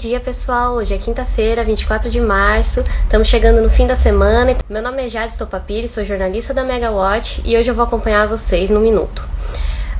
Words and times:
dia, 0.00 0.20
pessoal. 0.20 0.74
Hoje 0.74 0.94
é 0.94 0.98
quinta-feira, 0.98 1.64
24 1.64 2.10
de 2.10 2.20
março. 2.20 2.84
Estamos 3.02 3.28
chegando 3.28 3.62
no 3.62 3.70
fim 3.70 3.86
da 3.86 3.96
semana. 3.96 4.54
Meu 4.68 4.82
nome 4.82 5.06
é 5.06 5.08
Jade 5.08 5.38
Topapiri, 5.38 5.88
sou 5.88 6.04
jornalista 6.04 6.52
da 6.52 6.62
Megawatt 6.62 7.40
e 7.46 7.56
hoje 7.56 7.70
eu 7.70 7.74
vou 7.74 7.84
acompanhar 7.84 8.28
vocês 8.28 8.68
no 8.68 8.78
minuto. 8.78 9.24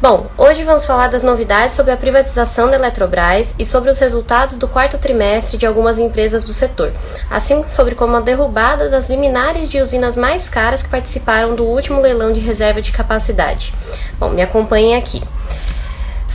Bom, 0.01 0.27
hoje 0.37 0.65
vamos 0.65 0.85
falar 0.85 1.09
das 1.09 1.23
novidades 1.23 1.75
sobre 1.75 1.93
a 1.93 1.97
privatização 1.97 2.71
da 2.71 2.77
Eletrobras 2.77 3.55
e 3.59 3.65
sobre 3.65 3.91
os 3.91 3.99
resultados 3.99 4.59
do 4.59 4.69
quarto 4.69 4.99
trimestre 4.99 5.57
de 5.57 5.67
algumas 5.67 5.99
empresas 5.99 6.45
do 6.45 6.53
setor, 6.53 6.93
assim 7.31 7.67
sobre 7.67 7.95
como 7.95 8.17
a 8.17 8.21
derrubada 8.21 8.89
das 8.89 9.09
liminares 9.09 9.69
de 9.69 9.81
usinas 9.81 10.17
mais 10.17 10.49
caras 10.49 10.83
que 10.83 10.89
participaram 10.89 11.55
do 11.55 11.65
último 11.65 12.01
leilão 12.01 12.33
de 12.33 12.41
reserva 12.41 12.83
de 12.83 12.93
capacidade. 12.93 13.75
Bom, 14.19 14.29
me 14.31 14.43
acompanhem 14.43 14.97
aqui. 14.97 15.23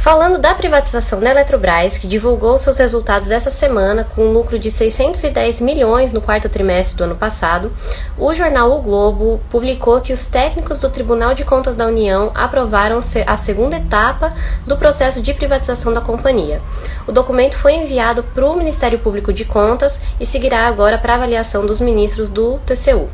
Falando 0.06 0.38
da 0.38 0.54
privatização 0.54 1.20
da 1.20 1.32
Eletrobras, 1.32 1.98
que 1.98 2.06
divulgou 2.06 2.60
seus 2.60 2.78
resultados 2.78 3.32
essa 3.32 3.50
semana 3.50 4.04
com 4.04 4.22
um 4.22 4.34
lucro 4.34 4.60
de 4.60 4.70
610 4.70 5.62
milhões 5.62 6.12
no 6.12 6.22
quarto 6.22 6.48
trimestre 6.48 6.96
do 6.96 7.06
ano 7.06 7.16
passado, 7.16 7.74
o 8.16 8.32
jornal 8.32 8.72
O 8.72 8.84
Globo 8.84 9.42
publicou 9.50 10.00
que 10.02 10.14
os 10.14 10.28
técnicos 10.28 10.78
do 10.78 10.92
Tribunal 10.92 11.34
de 11.34 11.44
Contas 11.44 11.76
da 11.76 11.88
União 11.88 12.32
aprovaram 12.36 13.02
a 13.26 13.36
segunda 13.36 13.78
etapa 13.78 14.32
do 14.68 14.78
processo 14.78 15.20
de 15.20 15.34
privatização 15.34 15.92
da 15.92 16.02
companhia. 16.02 16.62
O 17.08 17.12
documento 17.12 17.58
foi 17.58 17.74
enviado 17.74 18.22
para 18.22 18.46
o 18.46 18.56
Ministério 18.56 19.00
Público 19.00 19.34
de 19.34 19.44
Contas 19.44 20.00
e 20.20 20.26
seguirá 20.26 20.68
agora 20.68 21.00
para 21.00 21.16
avaliação 21.16 21.66
dos 21.66 21.82
ministros 21.82 22.30
do 22.30 22.60
TCU. 22.60 23.10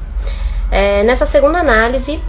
É, 0.70 1.04
nessa 1.04 1.26
segunda 1.26 1.58
análise, 1.58 2.20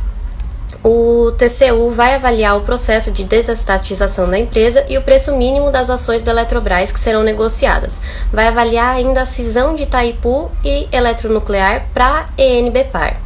o 0.85 1.31
TCU 1.33 1.93
vai 1.93 2.15
avaliar 2.15 2.57
o 2.57 2.63
processo 2.63 3.13
de 3.13 3.23
desestatização 3.23 4.29
da 4.29 4.39
empresa 4.39 4.85
e 4.89 4.99
o 4.99 5.03
preço 5.03 5.37
mínimo 5.37 5.71
das 5.71 5.89
ações 5.89 6.23
da 6.23 6.33
Eletrobras 6.33 6.91
que 6.91 6.99
serão 6.99 7.23
negociadas. 7.23 8.01
Vai 8.33 8.49
avaliar 8.49 8.97
ainda 8.97 9.23
a 9.23 9.27
cisão 9.27 9.75
de 9.75 9.85
Itaipu 9.85 10.51
e 10.65 10.89
Eletronuclear 10.91 11.87
para 11.95 12.27
ENBPAR. 12.37 13.17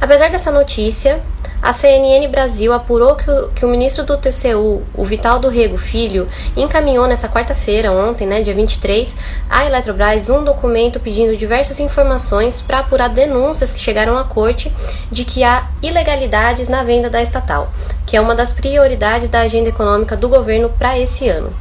Apesar 0.00 0.30
dessa 0.30 0.50
notícia, 0.50 1.20
a 1.62 1.72
CNN 1.72 2.26
Brasil 2.28 2.72
apurou 2.72 3.16
que 3.16 3.30
o, 3.30 3.48
que 3.48 3.64
o 3.64 3.68
ministro 3.68 4.04
do 4.04 4.16
TCU, 4.16 4.82
o 4.94 5.04
Vital 5.04 5.38
do 5.38 5.48
Rego 5.48 5.76
Filho, 5.76 6.26
encaminhou 6.56 7.06
nessa 7.06 7.28
quarta-feira, 7.28 7.92
ontem, 7.92 8.26
né, 8.26 8.42
dia 8.42 8.54
23, 8.54 9.14
à 9.48 9.66
Eletrobras 9.66 10.30
um 10.30 10.42
documento 10.42 10.98
pedindo 10.98 11.36
diversas 11.36 11.78
informações 11.78 12.62
para 12.62 12.78
apurar 12.78 13.08
denúncias 13.08 13.70
que 13.70 13.78
chegaram 13.78 14.16
à 14.16 14.24
corte 14.24 14.72
de 15.10 15.24
que 15.24 15.44
há 15.44 15.68
ilegalidades 15.82 16.68
na 16.68 16.82
venda 16.82 17.10
da 17.10 17.20
estatal, 17.20 17.68
que 18.06 18.16
é 18.16 18.20
uma 18.20 18.34
das 18.34 18.52
prioridades 18.52 19.28
da 19.28 19.40
agenda 19.40 19.68
econômica 19.68 20.16
do 20.16 20.28
governo 20.28 20.70
para 20.70 20.98
esse 20.98 21.28
ano. 21.28 21.52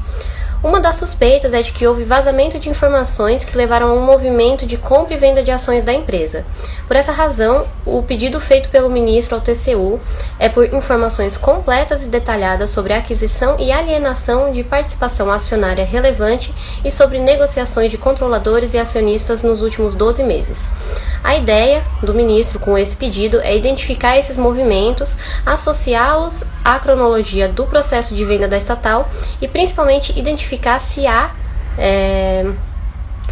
Uma 0.61 0.81
das 0.81 0.97
suspeitas 0.97 1.53
é 1.53 1.61
de 1.61 1.71
que 1.71 1.88
houve 1.88 2.03
vazamento 2.03 2.59
de 2.59 2.67
informações 2.67 3.45
que 3.45 3.55
levaram 3.55 3.91
a 3.91 3.93
um 3.93 4.05
movimento 4.05 4.65
de 4.65 4.75
compra 4.75 5.13
e 5.13 5.17
venda 5.17 5.41
de 5.41 5.49
ações 5.49 5.85
da 5.85 5.93
empresa. 5.93 6.45
Por 6.85 6.97
essa 6.97 7.13
razão, 7.13 7.65
o 7.85 8.03
pedido 8.03 8.41
feito 8.41 8.67
pelo 8.67 8.89
ministro 8.89 9.35
ao 9.35 9.41
TCU 9.41 10.02
é 10.37 10.49
por 10.49 10.65
informações 10.73 11.37
completas 11.37 12.03
e 12.03 12.09
detalhadas 12.09 12.71
sobre 12.71 12.91
a 12.91 12.97
aquisição 12.97 13.55
e 13.57 13.71
alienação 13.71 14.52
de 14.52 14.61
participação 14.61 15.31
acionária 15.31 15.85
relevante 15.85 16.53
e 16.83 16.91
sobre 16.91 17.19
negociações 17.19 17.89
de 17.89 17.97
controladores 17.97 18.73
e 18.73 18.77
acionistas 18.77 19.43
nos 19.43 19.61
últimos 19.61 19.95
12 19.95 20.23
meses. 20.23 20.69
A 21.23 21.37
ideia 21.37 21.83
do 22.02 22.13
ministro 22.13 22.59
com 22.59 22.77
esse 22.77 22.97
pedido 22.97 23.39
é 23.39 23.55
identificar 23.55 24.17
esses 24.17 24.37
movimentos, 24.37 25.15
associá-los 25.45 26.43
à 26.65 26.80
cronologia 26.80 27.47
do 27.47 27.65
processo 27.65 28.13
de 28.13 28.25
venda 28.25 28.47
da 28.47 28.57
estatal 28.57 29.09
e 29.42 29.48
principalmente 29.48 30.17
identificar 30.17 30.48
identificar 30.49 30.80
se 30.80 31.05
há 31.05 31.32
é, 31.77 32.45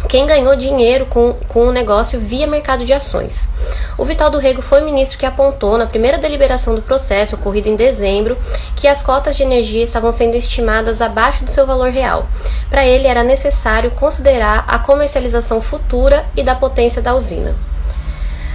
quem 0.08 0.26
ganhou 0.26 0.54
dinheiro 0.54 1.06
com, 1.06 1.34
com 1.48 1.66
o 1.66 1.72
negócio 1.72 2.20
via 2.20 2.46
mercado 2.46 2.84
de 2.84 2.92
ações. 2.92 3.48
O 3.96 4.04
Vital 4.04 4.30
do 4.30 4.38
Rego 4.38 4.62
foi 4.62 4.80
o 4.80 4.84
ministro 4.84 5.18
que 5.18 5.26
apontou, 5.26 5.76
na 5.76 5.86
primeira 5.86 6.16
deliberação 6.16 6.74
do 6.74 6.80
processo, 6.80 7.34
ocorrido 7.34 7.68
em 7.68 7.74
dezembro, 7.74 8.38
que 8.76 8.86
as 8.86 9.02
cotas 9.02 9.36
de 9.36 9.42
energia 9.42 9.82
estavam 9.82 10.12
sendo 10.12 10.36
estimadas 10.36 11.02
abaixo 11.02 11.44
do 11.44 11.50
seu 11.50 11.66
valor 11.66 11.90
real. 11.90 12.26
Para 12.70 12.86
ele, 12.86 13.08
era 13.08 13.24
necessário 13.24 13.90
considerar 13.90 14.64
a 14.68 14.78
comercialização 14.78 15.60
futura 15.60 16.24
e 16.36 16.44
da 16.44 16.54
potência 16.54 17.02
da 17.02 17.14
usina. 17.14 17.56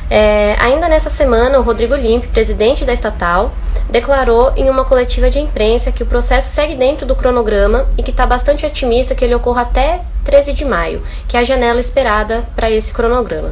É, 0.10 0.56
ainda 0.60 0.88
nessa 0.88 1.10
semana, 1.10 1.60
o 1.60 1.64
Rodrigo 1.64 1.96
Limpe, 1.96 2.28
presidente 2.28 2.86
da 2.86 2.94
estatal, 2.94 3.52
declarou 3.90 4.54
em 4.56 4.70
uma 4.70 4.86
coletiva 4.86 5.30
de 5.30 5.40
imprensa 5.40 5.92
que 5.92 6.04
o 6.04 6.06
processo 6.06 6.50
segue 6.50 6.76
dentro 6.76 7.06
do 7.06 7.16
cronograma 7.16 7.88
e 7.98 8.04
que 8.04 8.12
está 8.12 8.26
bastante 8.26 8.66
otimista 8.66 9.16
que 9.16 9.24
ele 9.24 9.36
ocorra 9.36 9.62
até 9.62 10.02
13 10.24 10.54
de 10.54 10.66
maio, 10.66 11.02
que 11.28 11.38
é 11.38 11.40
a 11.40 11.44
janela 11.44 11.80
esperada 11.80 12.44
para 12.56 12.72
esse 12.72 12.94
cronograma. 12.94 13.52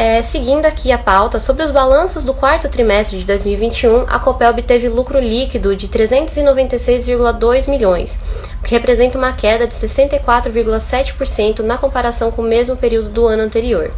É, 0.00 0.22
seguindo 0.22 0.64
aqui 0.64 0.92
a 0.92 0.96
pauta, 0.96 1.40
sobre 1.40 1.64
os 1.64 1.72
balanços 1.72 2.22
do 2.24 2.32
quarto 2.32 2.68
trimestre 2.68 3.18
de 3.18 3.24
2021, 3.24 4.02
a 4.02 4.20
Copel 4.20 4.50
obteve 4.50 4.88
lucro 4.88 5.18
líquido 5.18 5.74
de 5.74 5.88
396,2 5.88 7.68
milhões, 7.68 8.16
o 8.60 8.62
que 8.62 8.70
representa 8.70 9.18
uma 9.18 9.32
queda 9.32 9.66
de 9.66 9.74
64,7% 9.74 11.64
na 11.64 11.76
comparação 11.76 12.30
com 12.30 12.42
o 12.42 12.44
mesmo 12.44 12.76
período 12.76 13.08
do 13.08 13.26
ano 13.26 13.42
anterior. 13.42 13.90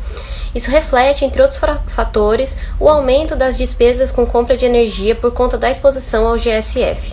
Isso 0.54 0.70
reflete, 0.70 1.26
entre 1.26 1.42
outros 1.42 1.60
fatores, 1.88 2.56
o 2.78 2.88
aumento 2.88 3.36
das 3.36 3.54
despesas 3.54 4.10
com 4.10 4.24
compra 4.24 4.56
de 4.56 4.64
energia 4.64 5.14
por 5.14 5.32
conta 5.32 5.58
da 5.58 5.70
exposição 5.70 6.26
ao 6.26 6.38
GSF. 6.38 7.12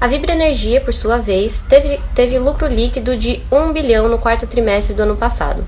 A 0.00 0.08
Vibra 0.08 0.32
Energia, 0.32 0.80
por 0.80 0.92
sua 0.92 1.18
vez, 1.18 1.62
teve, 1.68 2.00
teve 2.12 2.40
lucro 2.40 2.66
líquido 2.66 3.16
de 3.16 3.40
1 3.52 3.72
bilhão 3.72 4.08
no 4.08 4.18
quarto 4.18 4.48
trimestre 4.48 4.96
do 4.96 5.02
ano 5.02 5.14
passado, 5.14 5.64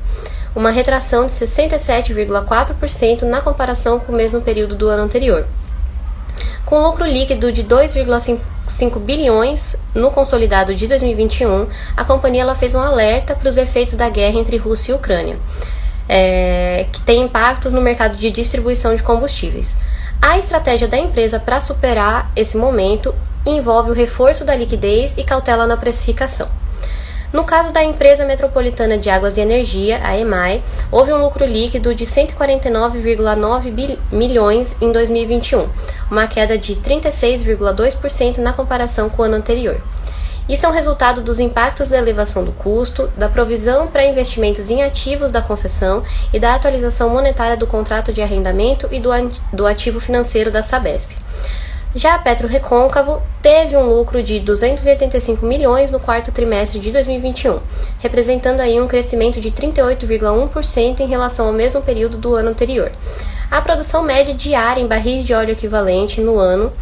uma 0.55 0.71
retração 0.71 1.27
de 1.27 1.33
67,4% 1.33 3.23
na 3.23 3.41
comparação 3.41 3.99
com 3.99 4.13
o 4.13 4.17
mesmo 4.17 4.41
período 4.41 4.75
do 4.75 4.89
ano 4.89 5.05
anterior. 5.05 5.47
Com 6.65 6.83
lucro 6.83 7.05
líquido 7.05 7.53
de 7.53 7.63
2,5 7.63 8.99
bilhões 8.99 9.77
no 9.95 10.11
consolidado 10.11 10.75
de 10.75 10.87
2021, 10.87 11.67
a 11.97 12.05
companhia 12.05 12.43
ela 12.43 12.55
fez 12.55 12.75
um 12.75 12.81
alerta 12.81 13.35
para 13.35 13.49
os 13.49 13.57
efeitos 13.57 13.95
da 13.95 14.09
guerra 14.09 14.39
entre 14.39 14.57
Rússia 14.57 14.93
e 14.93 14.95
Ucrânia 14.95 15.37
é, 16.09 16.87
que 16.93 17.01
tem 17.03 17.23
impactos 17.23 17.73
no 17.73 17.81
mercado 17.81 18.17
de 18.17 18.31
distribuição 18.31 18.95
de 18.95 19.03
combustíveis. 19.03 19.77
A 20.21 20.39
estratégia 20.39 20.87
da 20.87 20.99
empresa 20.99 21.41
para 21.41 21.61
superar 21.61 22.31
esse 22.37 22.57
momento 22.57 23.15
envolve 23.45 23.91
o 23.91 23.95
reforço 23.95 24.45
da 24.45 24.55
liquidez 24.55 25.15
e 25.17 25.25
cautela 25.25 25.67
na 25.67 25.77
precificação. 25.77 26.49
No 27.33 27.45
caso 27.45 27.73
da 27.73 27.83
empresa 27.83 28.27
metropolitana 28.27 28.99
de 28.99 29.09
águas 29.09 29.39
e 29.39 29.41
energia, 29.41 30.01
a 30.05 30.19
EMAI, 30.19 30.63
houve 30.91 31.15
um 31.15 31.23
lucro 31.23 31.47
líquido 31.47 31.95
de 31.95 32.05
149,9 32.05 33.99
milhões 34.13 34.77
em 34.83 34.93
2021, 34.93 35.67
uma 36.11 36.27
queda 36.27 36.59
de 36.59 36.77
36,2% 36.77 38.37
na 38.37 38.53
comparação 38.53 39.09
com 39.09 39.23
o 39.23 39.25
ano 39.25 39.37
anterior. 39.37 39.81
Isso 40.47 40.67
é 40.67 40.69
um 40.69 40.73
resultado 40.73 41.23
dos 41.23 41.41
impactos 41.41 41.89
da 41.89 41.97
elevação 41.97 42.45
do 42.45 42.53
custo, 42.53 43.09
da 43.17 43.31
provisão 43.31 43.87
para 43.87 44.05
investimentos 44.05 44.71
em 44.71 44.83
ativos 44.83 45.33
da 45.33 45.41
concessão 45.41 46.03
e 46.35 46.39
da 46.39 46.55
atualização 46.55 47.09
monetária 47.09 47.57
do 47.57 47.67
contrato 47.67 48.13
de 48.13 48.21
arrendamento 48.21 48.89
e 48.91 49.01
do, 49.01 49.11
do 49.51 49.67
ativo 49.67 50.01
financeiro 50.01 50.51
da 50.51 50.63
Sabesp. 50.63 51.13
Já 51.95 52.15
a 52.15 52.19
Petro 52.19 52.49
Recôncavo 52.49 53.21
teve 53.43 53.77
um 53.77 53.87
lucro 53.87 54.23
de 54.23 54.41
285 54.41 55.45
milhões 55.45 55.91
no 55.91 56.01
quarto 56.01 56.33
trimestre 56.33 56.81
de 56.81 56.91
2021, 56.91 57.61
representando 58.01 58.61
aí 58.61 58.81
um 58.81 58.89
crescimento 58.89 59.39
de 59.39 59.51
38,1% 59.51 61.01
em 61.01 61.07
relação 61.07 61.49
ao 61.49 61.53
mesmo 61.53 61.83
período 61.83 62.17
do 62.17 62.35
ano 62.35 62.49
anterior. 62.49 62.91
A 63.51 63.61
produção 63.61 64.03
média 64.03 64.35
diária 64.35 64.81
em 64.81 64.87
barris 64.87 65.23
de 65.23 65.35
óleo 65.35 65.53
equivalente 65.53 66.19
no 66.19 66.39
ano 66.39 66.73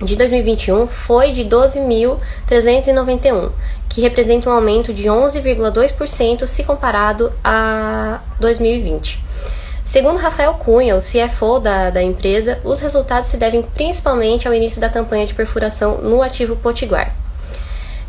de 0.00 0.16
2021 0.16 0.86
foi 0.86 1.32
de 1.32 1.44
12.391, 1.44 3.50
que 3.86 4.00
representa 4.00 4.48
um 4.48 4.52
aumento 4.54 4.94
de 4.94 5.04
11,2% 5.04 6.46
se 6.46 6.64
comparado 6.64 7.30
a 7.44 8.20
2020. 8.40 9.31
Segundo 9.92 10.16
Rafael 10.16 10.54
Cunha, 10.54 10.96
o 10.96 11.00
CFO 11.00 11.60
da, 11.60 11.90
da 11.90 12.02
empresa, 12.02 12.58
os 12.64 12.80
resultados 12.80 13.28
se 13.28 13.36
devem 13.36 13.60
principalmente 13.60 14.48
ao 14.48 14.54
início 14.54 14.80
da 14.80 14.88
campanha 14.88 15.26
de 15.26 15.34
perfuração 15.34 15.98
no 15.98 16.22
ativo 16.22 16.56
Potiguar. 16.56 17.14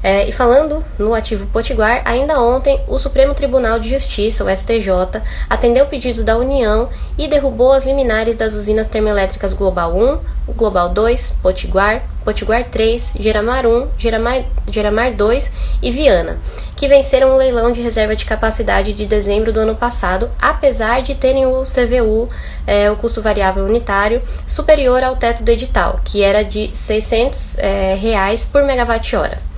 É, 0.02 0.26
e 0.26 0.32
falando 0.32 0.82
no 0.98 1.14
ativo 1.14 1.46
Potiguar, 1.48 2.02
ainda 2.06 2.40
ontem 2.40 2.80
o 2.88 2.98
Supremo 2.98 3.36
Tribunal 3.36 3.80
de 3.80 3.90
Justiça, 3.90 4.46
o 4.46 4.50
STJ, 4.50 5.22
atendeu 5.50 5.86
pedidos 5.88 6.24
da 6.24 6.38
União 6.38 6.88
e 7.18 7.28
derrubou 7.28 7.74
as 7.74 7.84
liminares 7.84 8.38
das 8.38 8.54
usinas 8.54 8.88
termoelétricas 8.88 9.52
Global 9.52 9.94
1, 9.94 10.20
Global 10.48 10.90
2, 10.90 11.36
Potiguar, 11.42 12.04
Potiguar 12.24 12.66
3, 12.66 13.14
Geramar 13.20 13.66
1, 13.66 13.90
Geramar, 13.98 14.44
Geramar 14.70 15.14
2 15.14 15.52
e 15.82 15.92
Viana, 15.92 16.38
que 16.76 16.88
venceram 16.88 17.32
o 17.32 17.38
leilão 17.38 17.72
de 17.72 17.82
reserva 17.82 18.16
de 18.16 18.26
capacidade 18.26 18.94
de 18.94 19.06
dezembro 19.06 19.54
do 19.54 19.60
ano 19.60 19.76
passado, 19.76 20.30
apesar 20.42 21.02
de 21.02 21.16
terem 21.16 21.46
o 21.46 21.64
CVU, 21.64 22.30
é, 22.68 22.92
o 22.92 22.96
custo 22.96 23.22
variável 23.22 23.66
unitário, 23.66 24.22
superior 24.48 25.04
ao 25.04 25.16
teto 25.16 25.44
do 25.44 25.52
edital, 25.52 26.00
que 26.04 26.22
era 26.22 26.44
de 26.44 26.66
R$ 26.68 26.76
600 26.76 27.58
é, 27.60 27.96
reais 27.96 28.46
por 28.46 28.64
megawatt-hora. 28.64 29.53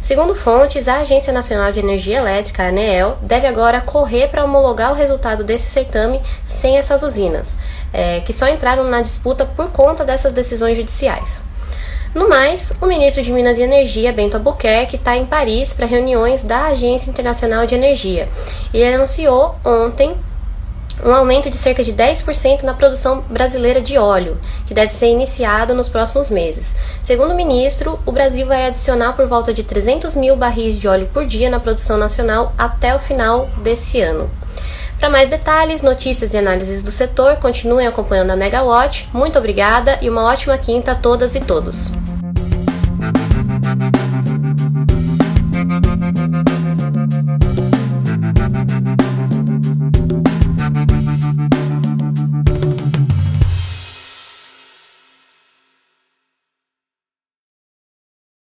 Segundo 0.00 0.34
fontes, 0.34 0.88
a 0.88 1.00
Agência 1.00 1.30
Nacional 1.30 1.72
de 1.72 1.80
Energia 1.80 2.18
Elétrica, 2.18 2.62
ANEEL, 2.62 3.18
deve 3.20 3.46
agora 3.46 3.82
correr 3.82 4.28
para 4.28 4.44
homologar 4.44 4.92
o 4.92 4.94
resultado 4.94 5.44
desse 5.44 5.70
certame 5.70 6.22
sem 6.46 6.78
essas 6.78 7.02
usinas, 7.02 7.54
é, 7.92 8.20
que 8.20 8.32
só 8.32 8.48
entraram 8.48 8.84
na 8.84 9.02
disputa 9.02 9.44
por 9.44 9.70
conta 9.70 10.02
dessas 10.02 10.32
decisões 10.32 10.76
judiciais. 10.76 11.42
No 12.14 12.28
mais, 12.30 12.72
o 12.80 12.86
ministro 12.86 13.22
de 13.22 13.30
Minas 13.30 13.58
e 13.58 13.62
Energia, 13.62 14.12
Bento 14.12 14.36
Albuquerque, 14.36 14.96
está 14.96 15.16
em 15.16 15.26
Paris 15.26 15.74
para 15.74 15.86
reuniões 15.86 16.42
da 16.42 16.68
Agência 16.68 17.10
Internacional 17.10 17.66
de 17.66 17.74
Energia 17.74 18.26
e 18.72 18.78
ele 18.78 18.96
anunciou 18.96 19.54
ontem 19.64 20.16
um 21.04 21.14
aumento 21.14 21.50
de 21.50 21.56
cerca 21.56 21.82
de 21.82 21.92
10% 21.92 22.62
na 22.62 22.74
produção 22.74 23.22
brasileira 23.28 23.80
de 23.80 23.96
óleo, 23.96 24.38
que 24.66 24.74
deve 24.74 24.92
ser 24.92 25.06
iniciado 25.06 25.74
nos 25.74 25.88
próximos 25.88 26.28
meses. 26.28 26.74
Segundo 27.02 27.32
o 27.32 27.36
ministro, 27.36 27.98
o 28.04 28.12
Brasil 28.12 28.46
vai 28.46 28.66
adicionar 28.66 29.14
por 29.14 29.26
volta 29.26 29.52
de 29.52 29.62
300 29.62 30.14
mil 30.14 30.36
barris 30.36 30.78
de 30.78 30.86
óleo 30.88 31.08
por 31.12 31.26
dia 31.26 31.50
na 31.50 31.60
produção 31.60 31.96
nacional 31.96 32.52
até 32.56 32.94
o 32.94 32.98
final 32.98 33.48
desse 33.62 34.00
ano. 34.00 34.30
Para 34.98 35.08
mais 35.08 35.30
detalhes, 35.30 35.80
notícias 35.80 36.34
e 36.34 36.38
análises 36.38 36.82
do 36.82 36.90
setor, 36.90 37.36
continuem 37.36 37.86
acompanhando 37.86 38.32
a 38.32 38.36
Megawatt. 38.36 39.08
Muito 39.14 39.38
obrigada 39.38 39.98
e 40.02 40.10
uma 40.10 40.24
ótima 40.24 40.58
quinta 40.58 40.92
a 40.92 40.94
todas 40.94 41.34
e 41.34 41.40
todos. 41.40 41.90